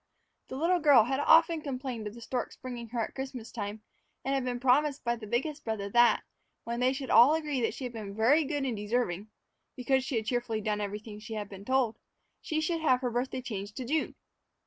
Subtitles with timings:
[0.47, 3.83] The little girl had often complained of the stork's bringing her at Christmas time,
[4.25, 6.23] and had been promised by the biggest brother that,
[6.63, 9.27] when they should all agree that she was very good and deserving
[9.75, 11.99] because she had cheerfully done everything she had been told
[12.41, 14.15] she should have her birthday changed to June!